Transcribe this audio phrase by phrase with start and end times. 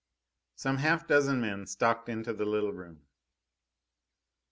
[0.55, 3.05] Some half dozen men stalked into the little room.